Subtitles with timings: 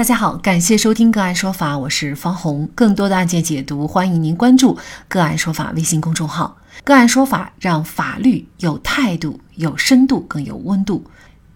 [0.00, 2.66] 大家好，感谢收听个案说法，我是方红。
[2.74, 6.56] 更多的案件解读，欢迎您关注个案说法微信公众号。
[6.84, 11.04] 个案说法让法律有态度、有深度、更有温度。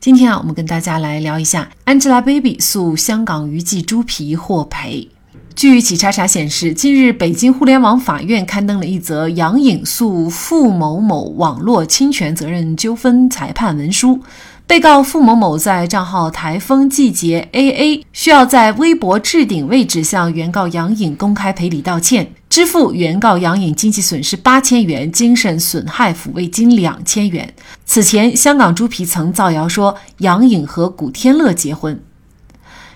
[0.00, 5.08] 今天啊，我们跟大家来聊一下 Angelababy 诉香港娱记猪皮获赔。
[5.54, 14.20] 据企查查显示，近日北京互联网法院刊登了一则杨颖诉付某某网络侵权责任纠纷裁判文书。
[14.66, 27.54] 被告付某某在账号台风季节 AA 需要在微博置顶位置向原告杨颖公开赔礼道歉，支付原告杨颖经济损失八千元、精神损害抚慰金两千元。
[27.84, 32.02] 此前，香港猪皮曾造谣说杨颖和古天乐结婚。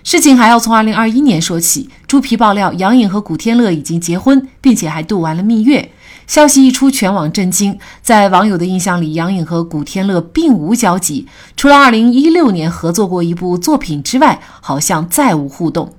[0.03, 5.93] 事情还要从二零二一年说起，猪皮爆料杨颖和古天乐已经结婚，并且还度完了蜜月。
[6.31, 7.77] 消息一出，全网震惊。
[8.03, 11.27] 在网友的印象里，杨颖和古天乐并无交集，
[11.57, 15.93] 除了2016年合作过一部作品之外，好像再无互动。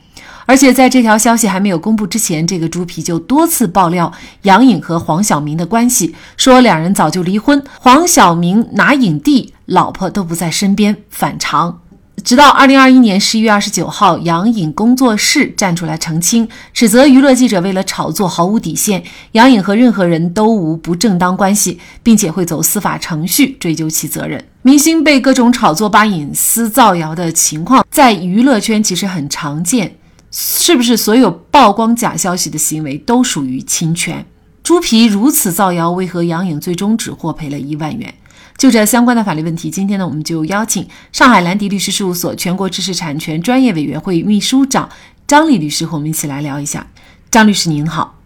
[0.45, 4.09] 而且在这条消息还没有公布之前，这个猪皮就多次爆料
[4.43, 11.80] 杨颖和黄晓明的关系，说两人早就离婚，黄晓明拿影帝，老婆都不在身边，反常。
[12.23, 19.03] 直到二零二一年十一月二十九号，杨颖工作室站出来澄清，指责娱乐记者为了炒作毫无底线。
[19.31, 24.43] 杨颖和任何人都无不正当关系，并且会走司法程序追究其责任。
[24.61, 29.95] 明星被各种炒作、扒隐私、造谣的情况，在娱乐圈其实很常见。
[30.31, 34.25] 是不是所有曝光假消息的行为都属于侵权？
[34.63, 38.13] 猪皮如此造谣，为何杨颖最终只获赔了一万元？
[38.57, 44.89] 就这相关的法律问题，今天呢，我们就邀请上海兰迪律师事务所全国知识产权专业委员会秘书长
[45.25, 46.87] 张丽律师和我们一起来聊一下。
[47.31, 48.19] 张律师您好，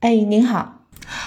[0.00, 0.80] 哎，您好，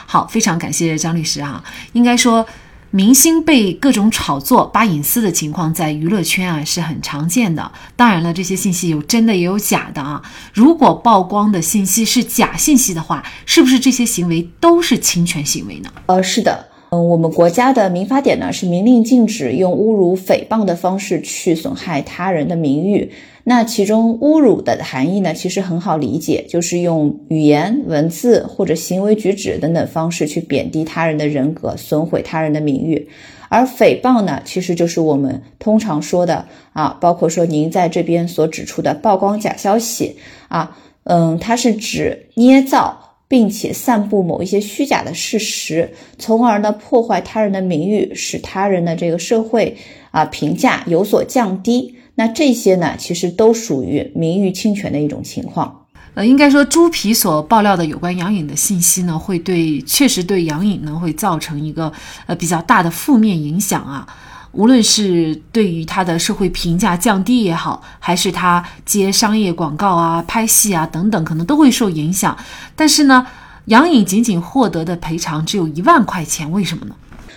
[0.05, 1.63] 好，非常感谢张律师啊。
[1.93, 2.45] 应该说，
[2.91, 7.71] 明星被各种炒作、扒隐私的情况在娱乐圈啊是很常见的。
[7.95, 10.21] 当然了，这些信息有真的也有假的啊。
[10.53, 15.91] 如果曝光的信息是假信息的话，是不是这些行为都是侵权行为呢？
[16.05, 16.69] 呃，是的。
[16.93, 23.09] 嗯，我们国家的民法典呢是明令禁止用侮辱、诽谤的方式去损害他人的名誉。
[23.43, 33.09] 那其中侮辱的含义呢，其实很好理解，就是用语言、文字或者行为举止等等方式去贬低他人的人格，损毁他人的名誉。
[33.49, 40.17] 而诽谤呢，其实就是我们通常说的啊，包括说您在这边所指出的曝光假消息
[40.47, 43.12] 啊，嗯，它是指捏造。
[43.33, 49.75] 并且散布某一些虚假的事实，从而呢破坏他人的名誉，使他人的这个社会
[50.11, 51.95] 啊评价有所降低。
[52.13, 55.85] 那这些呢，其实都属于名誉侵权的一种情况。
[56.13, 61.91] 呃，应该说猪皮所爆料的有关杨颖的信息呢，会对确实对杨颖呢会造成一个
[62.27, 64.05] 呃比较大的负面影响啊。
[64.53, 72.37] 无论是对于他的社会评价降低也好，还是他接商业广告啊、拍戏啊等等，可能都会受影响。
[72.75, 73.25] 但是呢，
[73.65, 76.95] 杨颖仅仅获得的赔偿只有一万块钱，为什么呢？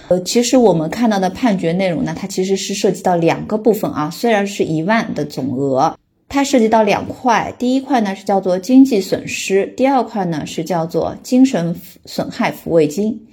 [0.09, 4.11] 呃，其实我们看到的判决内容呢，它其实是涉及到两个部分啊。
[4.11, 7.53] 虽然是一万的总额，它涉及到两块。
[7.59, 11.75] 第一块呢是叫做经济损失，第二块呢是叫做精神
[12.05, 13.27] 损害抚慰金。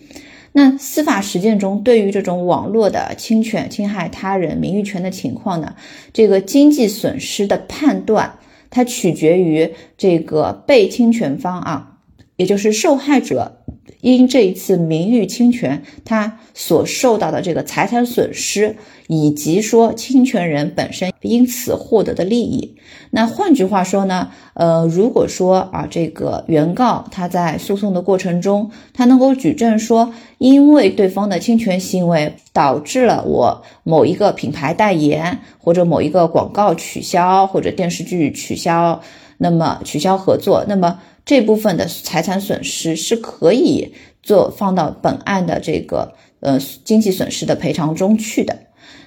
[0.56, 5.76] 那司法实践中，对于这种网络的侵权、侵害他人名誉权的情况呢，
[6.14, 8.38] 这个经济损失的判断，
[8.70, 11.98] 它取决于这个被侵权方啊，
[12.38, 13.63] 也就是受害者。
[14.04, 18.76] 因这一次名誉侵权，他所受到的这个财产损失，
[19.08, 22.76] 以及说侵权人本身因此获得的利益，
[23.12, 39.02] 那换句话说呢，呃，如果说啊，这个原告他在诉讼的过程中，他能够举证说，因为对方的侵权行为导致了我某一个品牌代言或者某一个广告取消或者电视剧取消，
[39.38, 41.00] 那么取消合作，那么。
[41.26, 48.60] 这部分的财产损失是可以做放到本案的这个呃经济损失的赔偿中去的。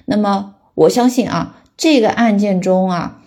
[0.05, 3.21] 那么我相信啊，这个案件中啊，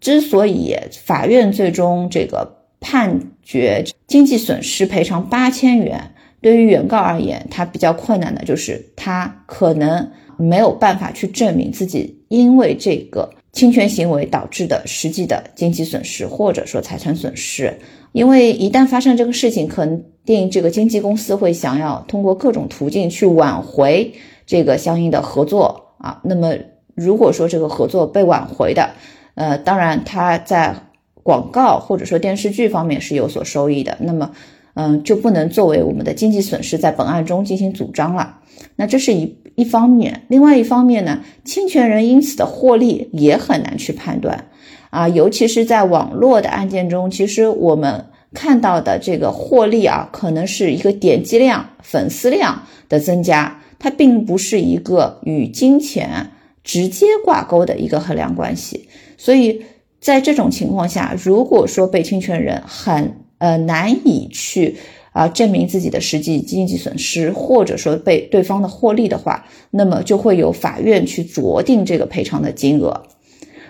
[0.00, 13.30] 之所以法院最终这个判决经济损失赔偿八千元，对于原告而言，他比较困难的就是他可能没有办法去证明自己因为这个。
[13.56, 17.72] 侵权行为导致的实际的经济损失，或者说财产损失，
[18.12, 24.12] 因为一旦发生这个事情，肯定这个经纪公司会想要通过各种途径去挽回
[24.44, 26.20] 这个相应的合作啊。
[26.22, 26.54] 那么
[26.94, 28.90] 如果说这个合作被挽回的，
[29.36, 30.74] 呃，当然他在
[31.22, 33.96] 广告或者说电视剧方面是有所收益的。
[34.00, 34.32] 那么，
[34.78, 38.40] 嗯，就不能作为我们的经济损失在本案中进行主张了。
[38.76, 44.48] 那这是一一方面，另外一方面呢，侵权人因此的获利也很难去判断
[44.90, 56.32] 啊，尤其是在网络的案件中，其实我们看到的这个获利啊，可能是一个点击量、粉丝量的增加，它并不是一个与金钱
[56.62, 58.88] 直接挂钩的一个衡量关系。
[59.16, 59.64] 所以
[60.00, 64.76] 在这种情况下，如果说被侵权人很呃难以去。
[65.12, 73.04] 啊，证明自己的实际经济损失，或者说被对方的获利的话，那么就会由法院去酌定这个赔偿的金额。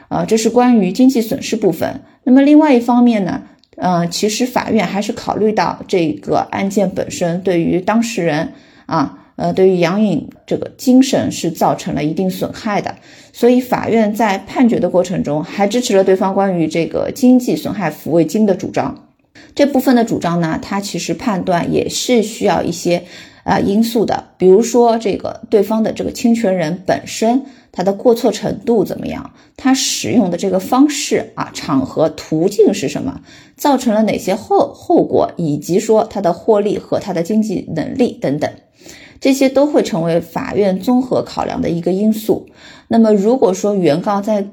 [0.08, 2.00] 啊，这是关于经济损失部分。
[2.24, 3.44] 那么另外一方面呢，
[3.76, 8.52] 呃，其实法院还是考虑到这个案件本身对于当事人
[8.86, 12.96] 啊，呃，对于杨颖这个精神是造成了一定损害的，
[13.32, 19.05] 所以法院在判决的过程中还支持了对方关于这个经济损害抚慰金的主张。
[19.56, 23.02] 这部分的主张呢，它其实判断也是需要一些
[23.42, 33.22] 啊因素的，比如说这个对方的这个侵权人本身他的过错程度怎么样，他使用的这个方式啊、场合、途径是什么，
[33.56, 38.50] 造成了哪些后后果，以及说他的获利和他的经济能力等等，
[39.20, 42.46] 这些都会成为法院综合考量的一个因素。
[42.88, 44.46] 那么如果说原告在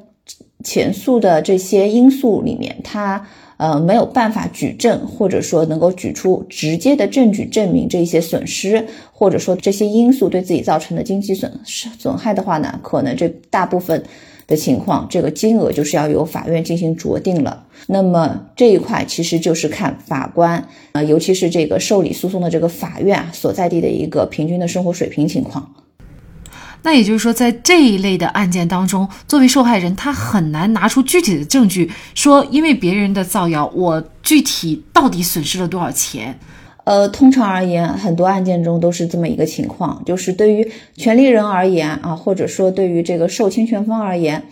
[0.63, 3.27] 前述的这些因素里面，他
[3.57, 14.03] 呃，没有办法举证，或者说能够举出直接的证据证明这些损失，或者说这些因素对自己造成的经济损失损害的话呢，可能这大部分
[14.47, 17.65] 的情况，这个金额就是要由法院进行酌定了。
[17.87, 25.69] 那么这一块其实就是看法官啊，尤其是这个受理诉讼的这个法院所在地的一个平均的生活水平情况。
[26.83, 36.37] 那也就是说，在这一类的案件当中，作为受害人，他很难拿出具体的证据，说因为别人的造谣，我具体到底损失了多少钱？
[36.83, 44.43] 呃，通常而言，很多案件中都是这么一个情况，就是对于权利人而言啊，或者说对于这个受侵权方而言，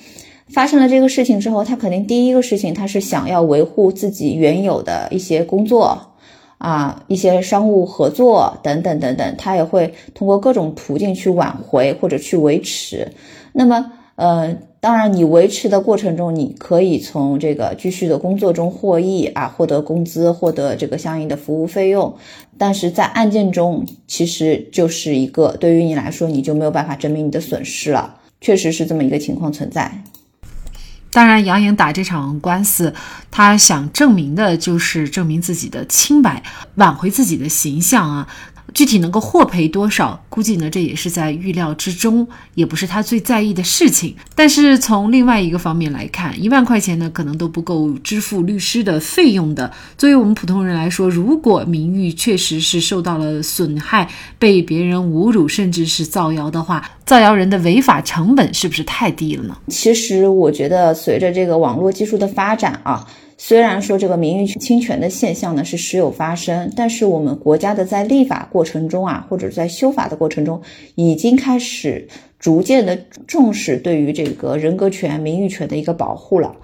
[0.53, 6.10] 发生了这个事情之后，他肯定第一个事情，他是想要维护自己原有的一些工作。
[6.61, 13.11] 啊，一些商务合作等等等等，他也会通过各种途径去挽回或者去维持。
[13.51, 22.13] 那么，呃，当然，你维持的过程中，你可以从这个继续的工作中获益啊，获得工资，获得这个相应的服务费用。
[22.59, 29.91] 但是在案件中，其实就是一个对于你来说，你就没有办法证明你的损失了，确实是这么一个情况存在。
[31.11, 32.93] 当然，杨颖打这场官司，
[33.29, 36.41] 她想证明的就是证明自己的清白，
[36.75, 38.27] 挽回自己的形象啊。
[38.73, 44.15] 具体能够获赔多少，估计呢这也是在预料之中，也不是他最在意的事情。
[44.33, 49.71] 但是从另外一个方面来看，一万块钱呢可能都不够支付律师的费用的。
[49.97, 54.09] 作为我们普通人来说，如果名誉确实是受到了损害，
[54.39, 59.57] 被别人侮辱，甚至是造谣的话，造谣人的违法成本是不是太低了呢？
[59.67, 63.05] 其实我觉得，随着这个网络技术的发展啊。
[63.43, 70.61] 虽然说这个名誉侵权的现象呢是时有发生，但是我们国家的在立法过程中啊，或者在修法的过程中，
[70.93, 72.07] 已经开始
[72.37, 72.95] 逐渐的
[73.25, 76.55] 重视对于这个人格权、名誉权的一个保护了。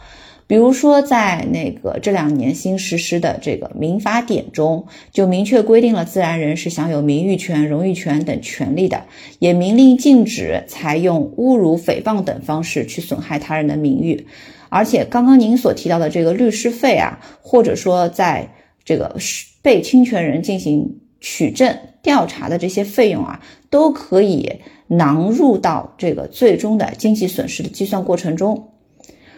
[0.45, 9.05] 比如说，在那个这两年新实施的这个民法典中，就明确规定了自然人是享有名誉权、荣誉权等权利的，
[9.39, 14.27] 也明令禁止采用侮辱、诽谤等方式去损害他人的名誉。
[14.69, 18.49] 而且刚刚您所提到的这个律师费啊，或者说在
[18.83, 19.15] 这个
[19.61, 28.69] 被侵权人进行取证调查的这些费用啊，都可以囊入到这个最终的经济损失的计算过程中。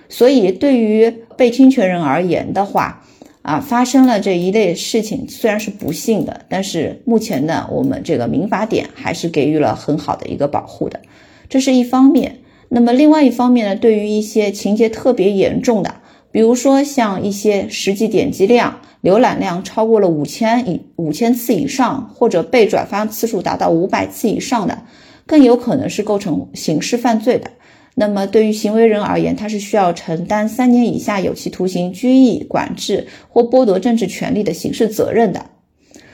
[0.07, 3.05] 所以对于被侵权人而言的话，
[3.41, 10.99] 啊，发生了这一类事情虽然是不幸的，但是目前呢，我们这个民法典还是给予了很好的一个保护的，
[11.47, 12.39] 这是一方面。
[12.69, 15.95] 那么另外一方面呢，对于一些情节特别严重的，
[16.31, 24.83] 比如说像一些实际点击量、浏览量超过了五千以五千次以上，或者被转发次数达到五百次以上的，
[25.25, 27.49] 更有可能是构成刑事犯罪的。
[27.95, 35.47] 那么对于行为人而言，他是需要承担三年以下有期徒刑、拘役、管制或剥夺政治权利的刑事责任的。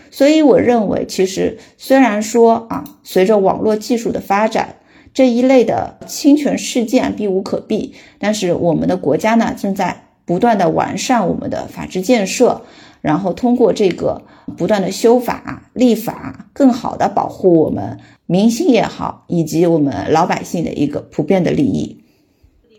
[0.09, 4.75] 所以我认为，其实虽然说啊，随着网络技术的发展，
[5.15, 12.63] 这一类的侵权事件避无可避，但是我们的国家呢正在不断的完善我们的法治建设，
[12.99, 14.23] 然后通过这个
[14.57, 22.03] 不断的修法立法，更好的保护我们民心也好，以及我们老百姓的一个普遍的利益。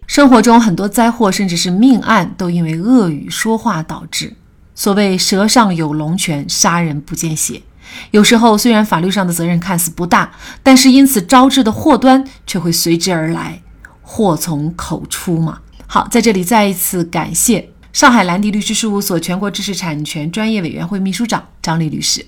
[0.07, 4.35] 生活中很多灾祸甚至是命案都因为恶语说话导致。
[4.75, 7.63] 所谓“蛇上有龙泉，杀人不见血”。
[8.11, 13.63] 有时候，虽然法律上的责任看似不大，但是因此招致的祸端却会随之而来，
[14.03, 15.59] 祸从口出嘛。
[15.87, 22.25] 好，在这里再一次感谢上海兰迪律师事务所全国知识产权专业委员会秘书长张丽律师。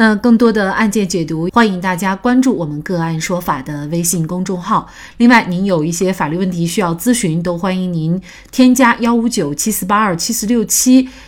[0.00, 4.88] 那更多的案件解读，欢迎大家关注我们“个案说法”的微信公众号。
[5.16, 8.22] 另外，您有一些法律问题需要咨询，都欢迎您
[8.52, 11.08] 添加幺五九七四八二七四六七